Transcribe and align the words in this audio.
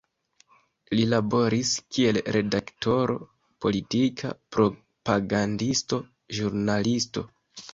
Li 0.99 1.03
laboris 1.09 1.73
kiel 1.97 2.19
redaktoro, 2.37 3.17
politika 3.67 4.33
propagandisto, 4.57 6.01
ĵurnalisto. 6.39 7.29